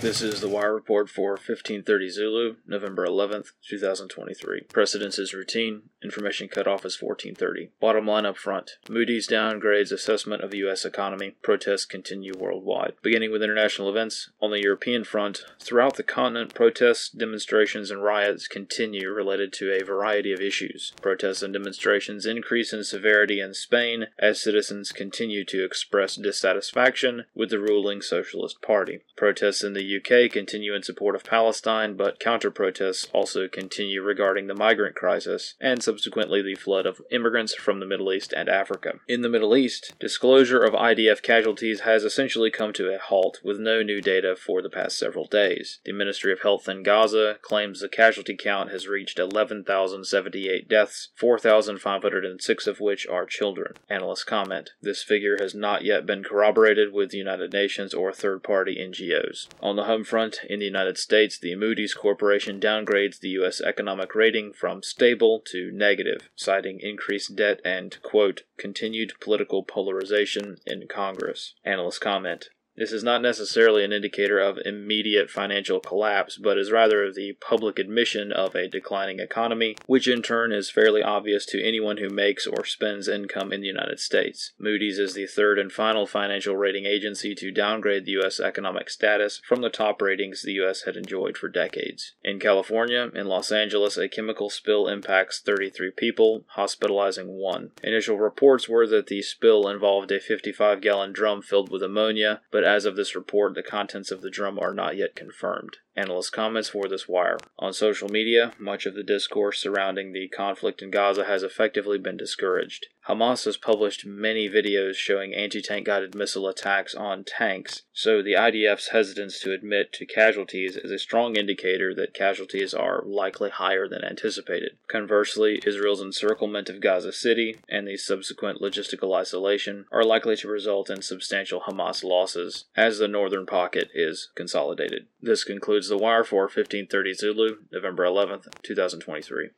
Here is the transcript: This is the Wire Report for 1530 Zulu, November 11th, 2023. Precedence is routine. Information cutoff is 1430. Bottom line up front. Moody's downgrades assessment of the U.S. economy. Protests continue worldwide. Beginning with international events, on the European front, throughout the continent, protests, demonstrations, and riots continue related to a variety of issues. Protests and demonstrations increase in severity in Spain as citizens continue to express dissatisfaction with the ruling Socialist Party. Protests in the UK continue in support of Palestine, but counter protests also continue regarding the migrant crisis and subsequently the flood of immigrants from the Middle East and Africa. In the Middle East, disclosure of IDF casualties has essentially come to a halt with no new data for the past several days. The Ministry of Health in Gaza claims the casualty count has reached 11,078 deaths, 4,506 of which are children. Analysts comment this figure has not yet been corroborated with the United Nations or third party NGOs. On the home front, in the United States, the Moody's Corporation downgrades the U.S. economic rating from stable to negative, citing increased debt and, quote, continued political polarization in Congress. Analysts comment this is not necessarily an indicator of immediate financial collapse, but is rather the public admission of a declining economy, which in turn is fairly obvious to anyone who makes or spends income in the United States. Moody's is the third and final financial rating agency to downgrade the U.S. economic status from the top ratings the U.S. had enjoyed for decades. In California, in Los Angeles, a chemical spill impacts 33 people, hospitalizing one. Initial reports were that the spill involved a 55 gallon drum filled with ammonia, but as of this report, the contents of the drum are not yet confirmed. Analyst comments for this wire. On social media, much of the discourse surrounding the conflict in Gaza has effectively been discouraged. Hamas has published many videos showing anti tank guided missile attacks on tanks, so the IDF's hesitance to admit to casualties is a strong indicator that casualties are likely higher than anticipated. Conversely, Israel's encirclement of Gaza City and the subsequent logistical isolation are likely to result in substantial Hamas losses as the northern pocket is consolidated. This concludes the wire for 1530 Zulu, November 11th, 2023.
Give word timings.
This 0.00 0.22
is 0.22 0.40
the 0.40 0.48
Wire 0.48 0.72
Report 0.72 1.10
for 1.10 1.30
1530 1.30 2.08
Zulu, 2.08 2.56
November 2.68 3.04
11th, 3.04 3.48
2023. 3.68 4.60
Precedence 4.72 5.18
is 5.18 5.34
routine. 5.34 5.82
Information 6.04 6.46
cutoff 6.46 6.84
is 6.84 7.02
1430. 7.02 7.72
Bottom 7.80 8.06
line 8.06 8.24
up 8.24 8.36
front. 8.36 8.78
Moody's 8.88 9.26
downgrades 9.26 9.90
assessment 9.90 10.44
of 10.44 10.52
the 10.52 10.58
U.S. 10.58 10.84
economy. 10.84 11.34
Protests 11.42 11.84
continue 11.84 12.32
worldwide. 12.38 12.92
Beginning 13.02 13.32
with 13.32 13.42
international 13.42 13.90
events, 13.90 14.30
on 14.40 14.52
the 14.52 14.62
European 14.62 15.02
front, 15.02 15.42
throughout 15.58 15.96
the 15.96 16.04
continent, 16.04 16.54
protests, 16.54 17.10
demonstrations, 17.10 17.90
and 17.90 18.00
riots 18.00 18.46
continue 18.46 19.10
related 19.10 19.52
to 19.54 19.72
a 19.72 19.84
variety 19.84 20.32
of 20.32 20.40
issues. 20.40 20.92
Protests 21.02 21.42
and 21.42 21.52
demonstrations 21.52 22.24
increase 22.24 22.72
in 22.72 22.84
severity 22.84 23.40
in 23.40 23.52
Spain 23.52 24.06
as 24.16 24.40
citizens 24.40 24.92
continue 24.92 25.44
to 25.46 25.64
express 25.64 26.14
dissatisfaction 26.14 27.24
with 27.34 27.50
the 27.50 27.58
ruling 27.58 28.00
Socialist 28.00 28.62
Party. 28.62 29.00
Protests 29.16 29.64
in 29.64 29.72
the 29.72 29.87
UK 29.96 30.30
continue 30.30 30.74
in 30.74 30.82
support 30.82 31.14
of 31.14 31.24
Palestine, 31.24 31.96
but 31.96 32.20
counter 32.20 32.50
protests 32.50 33.08
also 33.12 33.48
continue 33.48 34.02
regarding 34.02 34.46
the 34.46 34.54
migrant 34.54 34.94
crisis 34.94 35.54
and 35.60 35.82
subsequently 35.82 36.42
the 36.42 36.54
flood 36.54 36.86
of 36.86 37.00
immigrants 37.10 37.54
from 37.54 37.80
the 37.80 37.86
Middle 37.86 38.12
East 38.12 38.32
and 38.36 38.48
Africa. 38.48 39.00
In 39.08 39.22
the 39.22 39.28
Middle 39.28 39.56
East, 39.56 39.94
disclosure 39.98 40.62
of 40.62 40.74
IDF 40.74 41.22
casualties 41.22 41.80
has 41.80 42.04
essentially 42.04 42.50
come 42.50 42.72
to 42.74 42.94
a 42.94 42.98
halt 42.98 43.40
with 43.42 43.58
no 43.58 43.82
new 43.82 44.00
data 44.00 44.36
for 44.36 44.62
the 44.62 44.70
past 44.70 44.98
several 44.98 45.26
days. 45.26 45.80
The 45.84 45.92
Ministry 45.92 46.32
of 46.32 46.42
Health 46.42 46.68
in 46.68 46.82
Gaza 46.82 47.38
claims 47.42 47.80
the 47.80 47.88
casualty 47.88 48.36
count 48.36 48.70
has 48.70 48.88
reached 48.88 49.18
11,078 49.18 50.68
deaths, 50.68 51.08
4,506 51.16 52.66
of 52.66 52.80
which 52.80 53.06
are 53.06 53.26
children. 53.26 53.74
Analysts 53.88 54.24
comment 54.24 54.70
this 54.82 55.02
figure 55.02 55.36
has 55.40 55.54
not 55.54 55.84
yet 55.84 56.06
been 56.06 56.22
corroborated 56.24 56.92
with 56.92 57.10
the 57.10 57.18
United 57.18 57.52
Nations 57.52 57.94
or 57.94 58.12
third 58.12 58.42
party 58.42 58.76
NGOs. 58.80 59.48
On 59.60 59.77
the 59.78 59.84
home 59.84 60.02
front, 60.02 60.40
in 60.48 60.58
the 60.58 60.66
United 60.66 60.98
States, 60.98 61.38
the 61.38 61.54
Moody's 61.54 61.94
Corporation 61.94 62.58
downgrades 62.58 63.20
the 63.20 63.28
U.S. 63.40 63.60
economic 63.60 64.12
rating 64.12 64.52
from 64.52 64.82
stable 64.82 65.40
to 65.52 65.70
negative, 65.70 66.28
citing 66.34 66.80
increased 66.80 67.36
debt 67.36 67.60
and, 67.64 67.96
quote, 68.02 68.42
continued 68.56 69.12
political 69.20 69.62
polarization 69.62 70.58
in 70.66 70.88
Congress. 70.88 71.54
Analysts 71.64 72.00
comment 72.00 72.48
this 72.78 72.92
is 72.92 73.02
not 73.02 73.20
necessarily 73.20 73.84
an 73.84 73.92
indicator 73.92 74.38
of 74.38 74.58
immediate 74.64 75.30
financial 75.30 75.80
collapse, 75.80 76.36
but 76.36 76.56
is 76.56 76.70
rather 76.70 77.12
the 77.12 77.36
public 77.40 77.78
admission 77.78 78.32
of 78.32 78.54
a 78.54 78.68
declining 78.68 79.18
economy, 79.18 79.76
which 79.86 80.06
in 80.06 80.22
turn 80.22 80.52
is 80.52 80.70
fairly 80.70 81.02
obvious 81.02 81.44
to 81.46 81.62
anyone 81.62 81.96
who 81.96 82.08
makes 82.08 82.46
or 82.46 82.64
spends 82.64 83.08
income 83.08 83.52
in 83.52 83.60
the 83.60 83.66
United 83.66 83.98
States. 83.98 84.52
Moody's 84.58 84.98
is 84.98 85.14
the 85.14 85.26
third 85.26 85.58
and 85.58 85.72
final 85.72 86.06
financial 86.06 86.56
rating 86.56 86.86
agency 86.86 87.34
to 87.34 87.50
downgrade 87.50 88.04
the 88.04 88.12
U.S. 88.12 88.38
economic 88.38 88.88
status 88.90 89.40
from 89.46 89.60
the 89.60 89.70
top 89.70 90.00
ratings 90.00 90.42
the 90.42 90.52
U.S. 90.52 90.82
had 90.82 90.96
enjoyed 90.96 91.36
for 91.36 91.48
decades. 91.48 92.14
In 92.22 92.38
California, 92.38 93.10
in 93.14 93.26
Los 93.26 93.50
Angeles, 93.50 93.96
a 93.96 94.08
chemical 94.08 94.50
spill 94.50 94.86
impacts 94.86 95.40
33 95.40 95.90
people, 95.96 96.44
hospitalizing 96.50 97.28
one. 97.28 97.70
Initial 97.82 98.18
reports 98.18 98.68
were 98.68 98.86
that 98.86 99.08
the 99.08 99.22
spill 99.22 99.68
involved 99.68 100.12
a 100.12 100.20
55 100.20 100.80
gallon 100.80 101.12
drum 101.12 101.42
filled 101.42 101.70
with 101.70 101.82
ammonia, 101.82 102.40
but 102.52 102.67
as 102.68 102.84
of 102.84 102.94
this 102.94 103.16
report, 103.16 103.54
the 103.54 103.62
contents 103.62 104.10
of 104.10 104.20
the 104.20 104.30
drum 104.30 104.58
are 104.58 104.74
not 104.74 104.96
yet 104.96 105.16
confirmed. 105.16 105.78
Analyst 105.98 106.30
comments 106.30 106.68
for 106.68 106.86
this 106.86 107.08
wire. 107.08 107.38
On 107.58 107.72
social 107.72 108.08
media, 108.08 108.52
much 108.56 108.86
of 108.86 108.94
the 108.94 109.02
discourse 109.02 109.58
surrounding 109.58 110.12
the 110.12 110.28
conflict 110.28 110.80
in 110.80 110.92
Gaza 110.92 111.24
has 111.24 111.42
effectively 111.42 111.98
been 111.98 112.16
discouraged. 112.16 112.86
Hamas 113.08 113.46
has 113.46 113.56
published 113.56 114.04
many 114.04 114.50
videos 114.50 114.94
showing 114.94 115.34
anti 115.34 115.62
tank 115.62 115.86
guided 115.86 116.14
missile 116.14 116.46
attacks 116.46 116.94
on 116.94 117.24
tanks, 117.24 117.82
so 117.90 118.22
the 118.22 118.34
IDF's 118.34 118.90
hesitance 118.90 119.40
to 119.40 119.52
admit 119.52 119.94
to 119.94 120.04
casualties 120.04 120.76
is 120.76 120.90
a 120.90 120.98
strong 120.98 121.34
indicator 121.34 121.94
that 121.94 122.12
casualties 122.12 122.74
are 122.74 123.02
likely 123.06 123.48
higher 123.48 123.88
than 123.88 124.04
anticipated. 124.04 124.72
Conversely, 124.88 125.58
Israel's 125.66 126.02
encirclement 126.02 126.68
of 126.68 126.82
Gaza 126.82 127.12
City 127.12 127.56
and 127.66 127.88
the 127.88 127.96
subsequent 127.96 128.60
logistical 128.60 129.16
isolation 129.16 129.86
are 129.90 130.04
likely 130.04 130.36
to 130.36 130.48
result 130.48 130.90
in 130.90 131.00
substantial 131.00 131.62
Hamas 131.62 132.04
losses 132.04 132.66
as 132.76 132.98
the 132.98 133.08
northern 133.08 133.46
pocket 133.46 133.88
is 133.94 134.28
consolidated. 134.34 135.06
This 135.22 135.44
concludes 135.44 135.87
the 135.88 135.98
wire 135.98 136.24
for 136.24 136.42
1530 136.42 137.14
Zulu, 137.14 137.56
November 137.72 138.04
11th, 138.04 138.46
2023. 138.62 139.50